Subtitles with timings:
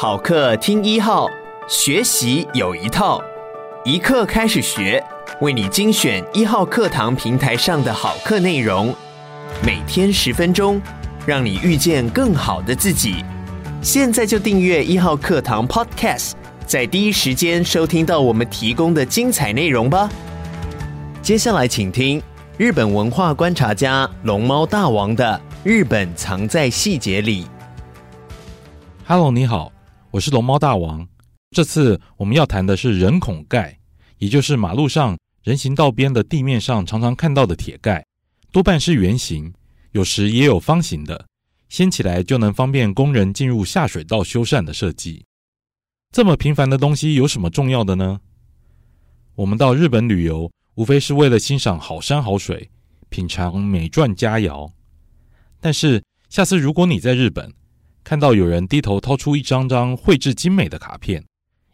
[0.00, 1.28] 好课听一号，
[1.66, 3.20] 学习有一套，
[3.84, 5.02] 一课开始学，
[5.40, 8.94] 为你精选一号课堂平台上的好课内容，
[9.60, 10.80] 每天十分钟，
[11.26, 13.24] 让你遇见更好的自己。
[13.82, 16.34] 现在就订阅一号课堂 Podcast，
[16.64, 20.08] 在第一时间收听到我们提供的精彩内容吧。
[21.20, 22.22] 接下来请听
[22.56, 27.42] 日本文化观察家龙猫大王的《日本藏在细节里》。
[29.04, 29.72] Hello，你好。
[30.10, 31.06] 我是龙猫大王，
[31.50, 33.78] 这次我们要谈的是人孔盖，
[34.16, 38.02] 也就是马路上、人行道边的地面上常常看到的铁盖，
[38.50, 39.52] 多半是圆形，
[39.92, 41.26] 有时也有方形的，
[41.68, 45.26] 掀起来就能方便工人进入下水道修缮的设计。
[46.10, 48.18] 这么平凡的东西有什么重要的呢？
[49.34, 52.70] 我们到日本旅游，无非是为了欣赏好山好水，
[53.10, 54.72] 品尝美馔佳肴。
[55.60, 57.52] 但是下次如果你在日本，
[58.08, 61.22] 看到有人低头掏出一张张绘制精美的卡片，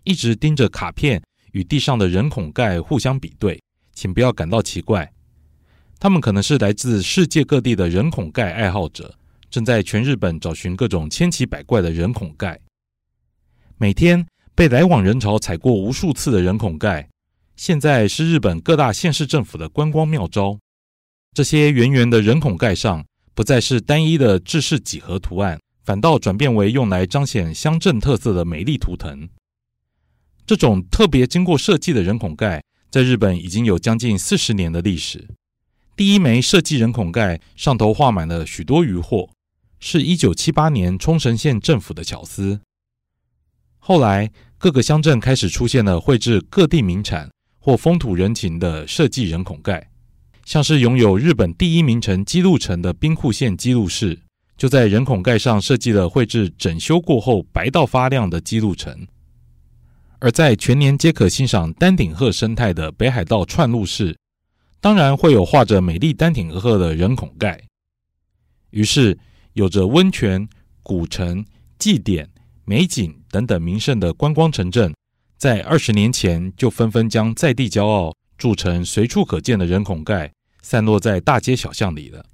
[0.02, 5.12] 一直盯着卡片与地上的人孔盖互相比对，请不要感到奇怪，
[6.00, 9.14] 他们可能是来自世界各地的人孔盖爱好者，
[9.48, 12.58] 正在全日本找寻各种千奇百怪的人孔盖。
[13.78, 17.08] 每天被来往人潮踩过无数次的人孔盖，
[17.54, 20.58] 现在是日本各大县市政府的观光妙招。
[21.32, 25.60] 这些圆圆的人孔盖上，不再是单一的制式几何图案。
[25.84, 29.28] 反倒转变为用来彰显乡镇特色的美丽图腾。
[30.46, 35.28] 这种特别经过设计的人孔盖，在日本已经有将近四十年的历史。
[35.94, 39.28] 第一枚设计人孔盖上头画满了许多鱼货，
[39.78, 42.60] 是一九七八年冲绳县政府的巧思。
[43.78, 49.90] 后来，各个乡镇开始出现了绘制各地名产或风土人情的设计人孔盖，
[50.44, 54.20] 像是拥有日本第一名城姬路城的兵库县姬路市。
[54.56, 59.06] 就在人孔盖上设计了绘制整修过后白到发亮的记录城，
[60.20, 64.16] 而在全年皆可欣赏丹顶鹤生态的北海道串鹿市，
[64.80, 67.60] 当然会有画着美丽丹顶鹤的人孔盖。
[68.70, 69.18] 于是，
[69.54, 70.48] 有着温泉、
[70.84, 71.44] 古城、
[71.76, 72.30] 祭典、
[72.64, 74.94] 美景等等名胜的观光城镇，
[75.36, 82.24] 在二十年前就纷纷将在地骄傲铸成随处可见的人孔盖，散落在大街小巷里了。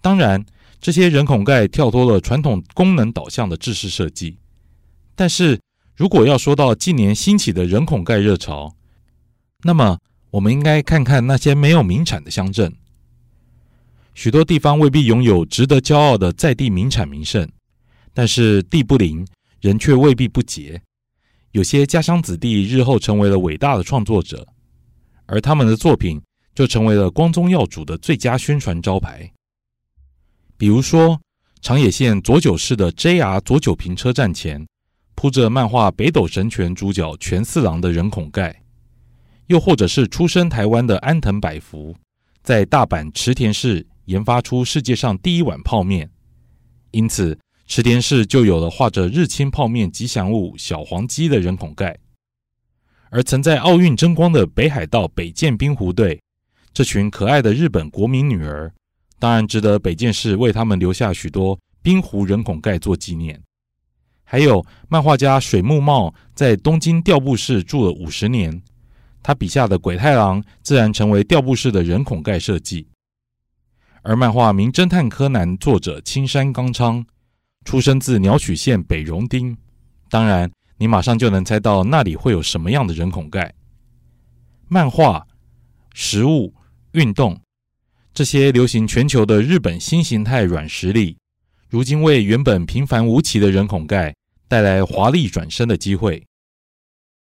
[0.00, 0.46] 当然。
[0.84, 4.36] 这些人孔盖跳脱了传统功能导向的制式设计，
[5.14, 5.58] 但是
[5.96, 8.74] 如果要说到近年兴起的人孔盖热潮，
[9.62, 9.98] 那么
[10.32, 12.70] 我们应该看看那些没有名产的乡镇。
[14.12, 17.48] 许多地方未必拥有值得骄傲的在地名产名胜，
[18.12, 19.26] 但是地不灵，
[19.62, 20.82] 人却未必不杰。
[21.52, 24.46] 有些家乡子弟日后成为了伟大的创作者，
[25.24, 26.20] 而他们的作品
[26.54, 29.30] 就成为了光宗耀祖的最佳宣传招牌。
[30.56, 31.20] 比如说，
[31.60, 34.66] 长野县佐久市的 JR 佐久平车站前
[35.16, 38.62] 铺着漫画《北斗神拳》主角拳四郎的人孔盖，
[39.48, 41.96] 又或者是出生台湾的安藤百福，
[42.42, 46.08] 在大阪池田市研发出世界上第一碗泡面，
[46.92, 51.98] 因此池田市就有了画着日清泡面吉祥物小黄鸡的人孔盖。
[53.10, 56.20] 而曾在奥运争光的北海道北见冰湖队，
[56.72, 58.72] 这群可爱的日本国民女儿。
[59.24, 63.42] 当然值得北见市为他们留下许多冰壶人孔盖做纪念。
[64.22, 68.62] 还有漫画家水木茂在东京调布市住了五十年，
[69.22, 72.86] 他笔下的鬼太郎自然成为调布市的人孔盖设计。
[74.02, 77.02] 而漫画《名侦探柯南》作者青山刚昌
[77.64, 79.56] 出生自鸟取县北荣町，
[80.10, 83.54] 当然你马上就能猜到那里会有什么样的人孔盖。
[84.68, 85.26] 漫画、
[85.94, 86.52] 食物、
[86.92, 87.40] 运动。
[88.14, 91.16] 这些流行全球的日本新形态软实力，
[91.68, 94.14] 如今为原本平凡无奇的人孔盖
[94.46, 96.24] 带来华丽转身的机会，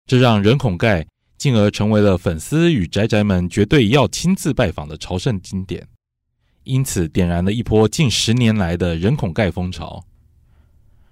[0.04, 1.06] 这让人孔盖
[1.38, 5.86] 进而成为了粉丝与宅宅们绝对要亲自拜访的朝圣景点，
[6.64, 10.04] 因此点燃了一波近十年来的人孔盖风潮。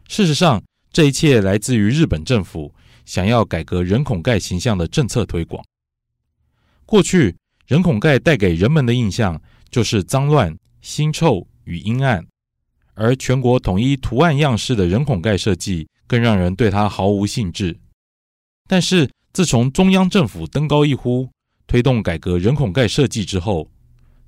[0.09, 0.60] 事实上，
[0.92, 5.65] 这一切来自于日本政府想要改革人孔盖形象的政策推广。
[6.84, 7.36] 过去，
[7.69, 12.26] 人孔盖带给人们的印象，就是脏乱、腥臭与阴暗，
[12.94, 17.78] 而全国统一图案样式的人孔盖设计更让人对它毫无兴致。
[18.66, 21.28] 但是，自从中央政府登高一呼，
[21.66, 23.70] 推动改革人孔盖设计之后，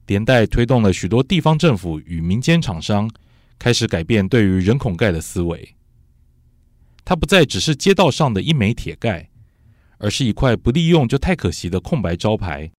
[0.07, 3.11] 连带推动了许多地方政府与民间厂商
[3.59, 5.75] 开始改变对于人孔盖的思维。
[7.05, 9.31] 它不再只是街道上的一枚铁盖，
[9.99, 12.71] 而是一块不利用就太可惜的空白招牌。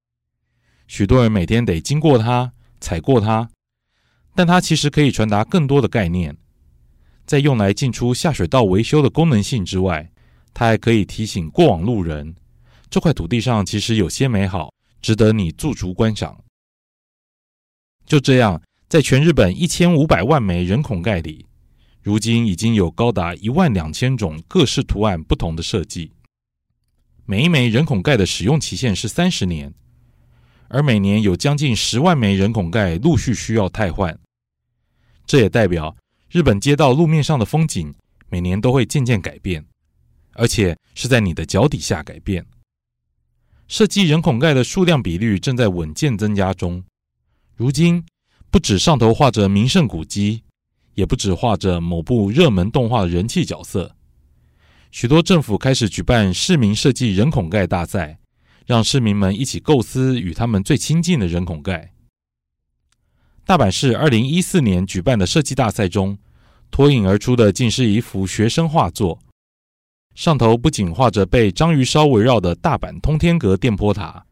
[0.92, 2.52] 许多人每天得经过它、
[2.82, 3.50] 踩过它，
[4.36, 6.36] 但它其实可以传达更多的概念。
[7.26, 10.12] 在用来进出下水道维修的功能性之外，
[10.54, 12.36] 它还可以提醒过往路人，
[12.90, 16.44] 这块土地上其实有些美好，值得你驻足观赏。
[18.06, 21.46] 就这样，在全日本一千五百万枚人孔盖里，
[22.02, 26.12] 如今已经有高达一万两千种各式图案不同的设计。
[27.26, 29.74] 每一枚人孔盖的使用期限是三十年，
[30.74, 34.18] 而每年有将近十万枚人孔盖陆续需要汰换。
[35.26, 35.96] 这也代表
[36.30, 37.94] 日本街道路面上的风景
[38.30, 39.66] 每年都会渐渐改变，
[40.34, 42.46] 而且是在你的脚底下改变。
[43.68, 46.84] 设计人孔盖的数量比率正在稳健增加中。
[47.56, 48.06] 如今，
[48.50, 50.44] 不止上头画着名胜古迹，
[50.94, 53.94] 也不止画着某部热门动画的人气角色。
[54.90, 58.20] 许多政府开始举办市民设计人孔盖大赛，
[58.66, 61.94] 让市民们一起构思与他们最亲近的人孔盖。
[63.46, 66.18] 大阪市二零一四年举办的设计大赛中，
[66.70, 69.20] 脱颖而出的竟是一幅学生画作，
[70.16, 74.26] 上头不仅画着被章鱼烧围绕的大阪通天阁电波塔，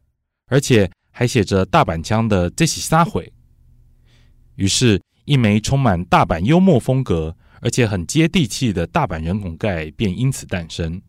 [0.48, 3.34] 而且还写着大阪腔的“这是啥毁”。
[4.56, 11.02] 于是，一枚充满大阪幽默风格，而且很接地气的大阪人孔盖便因此诞生，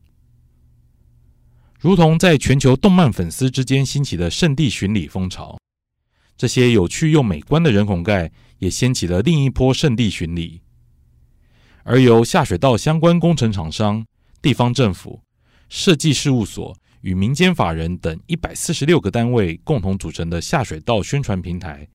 [1.81, 5.59] 如同在全球动漫粉丝之间兴起的圣地巡礼风潮，
[6.37, 10.61] 这些有趣又美观的人孔盖也掀起了另一波圣地巡礼。
[11.83, 14.05] 而由下水道相关工程厂商、
[14.43, 15.23] 地方政府、
[15.71, 21.89] 设计事务所与民间法人等一百四十六个单位共同组成的下水道宣传平台，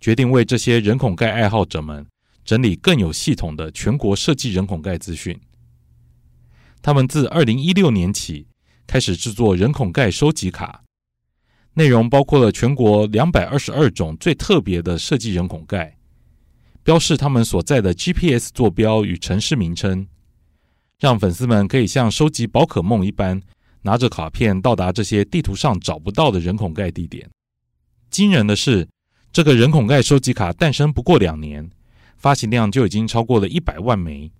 [0.00, 2.04] 决定为这些人孔盖爱好者们。
[2.44, 5.38] 整理更有系统的全国设计人孔盖资讯。
[6.82, 8.48] 他们自二零一六年起
[8.92, 10.82] 开始制作人孔盖收集卡，
[11.72, 15.96] 内容包括了全国两百二十二种最特别的设计人孔盖，
[16.82, 20.06] 标示他们所在的 GPS 坐标与城市名称，
[21.00, 23.40] 让粉丝们可以像收集宝可梦一般，
[23.80, 27.26] 拿着卡片到达这些地图上找不到的人孔盖地点。
[28.10, 28.86] 惊人的是，
[29.32, 31.70] 这个人孔盖收集卡诞生不过两年。
[32.18, 34.30] 发行量就已经超过了一百万枚。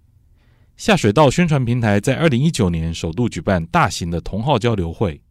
[0.82, 5.22] 下水道宣传平台在二零一九年首度举办大型的同号交流会，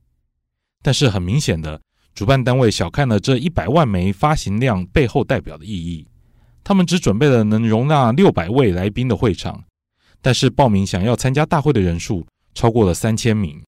[0.82, 1.82] 但是很明显的，
[2.16, 6.08] 主办单位小看了这一百万枚发行量背后代表的意义。
[6.64, 9.62] 他们只准备了能容纳六百位来宾的会场，
[10.22, 12.26] 但是报名想要参加大会的人数
[12.56, 13.62] 超过了三千名。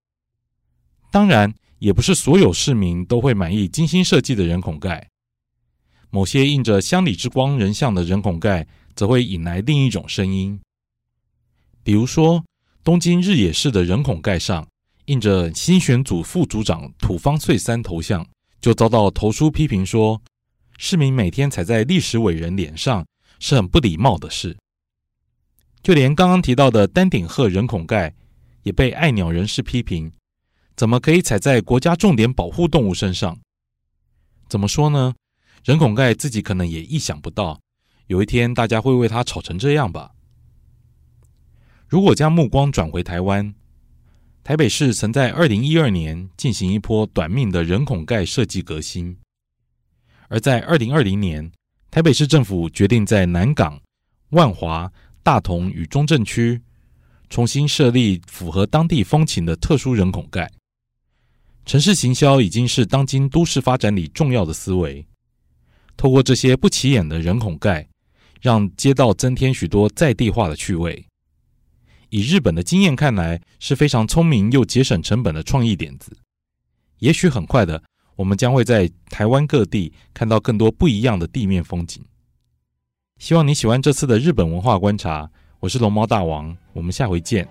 [1.11, 5.09] 当然，也不是所有市民都会满意精心设计的人孔盖。
[6.09, 8.65] 某些印着乡里之光人像的人孔盖，
[8.95, 10.57] 则会引来另一种声音。
[11.83, 12.43] 比如说，
[12.83, 14.67] 东京日野市的人孔盖上
[15.05, 18.25] 印着新选组副组长土方岁三头像，
[18.61, 20.21] 就遭到投书批评说，
[20.77, 23.05] 市民每天踩在历史伟人脸上
[23.39, 24.57] 是很不礼貌的事。
[25.81, 28.15] 就连刚刚提到的丹顶鹤人孔盖，
[28.63, 30.13] 也被爱鸟人士批评，
[30.77, 33.37] 怎么可以踩在国家重点保护动物身上？
[34.47, 35.13] 怎么说呢？
[35.65, 37.59] 人孔盖自己可能也意想不到，
[38.07, 40.11] 有一天大家会为他吵成这样吧。
[41.93, 43.53] 如果将目光转回台湾，
[44.43, 49.15] 台北市曾在二零一二年进行一波短命的人孔盖设计革新，
[50.27, 51.51] 而在二零二零年，
[51.91, 53.79] 台北市政府决定在南港、
[54.31, 54.91] 万华、
[55.21, 56.59] 大同与中正区
[57.29, 60.51] 重新设立符合当地风情的特殊人孔盖。
[61.63, 65.05] 城市行销已经是当今都市发展里重要的思维。
[65.95, 67.87] 透过这些不起眼的人孔盖，
[68.41, 71.05] 让街道增添许多在地化的趣味。
[72.13, 76.15] 以日本的经验看来，是非常聪明又节省成本的创意点子。
[76.99, 77.81] 也许很快的，
[78.15, 82.05] 我们将会在台湾各地看到更多不一样的地面风景。
[83.17, 85.31] 希望你喜欢这次的日本文化观察。
[85.59, 87.47] 我是龙猫大王，我们下回见。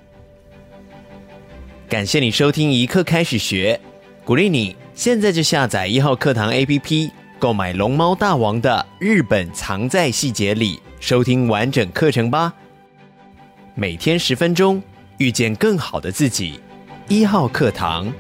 [1.89, 3.81] 感谢你收听一课开始学，
[4.25, 7.11] 鼓励你现在就下载一号课堂 APP。
[7.41, 12.55] 购买龙猫大王的日本藏在细节里，收听完整课程吧。
[13.75, 14.83] 每天十分钟，
[15.17, 16.61] 遇见更好的自己。
[17.09, 18.13] 一号课堂。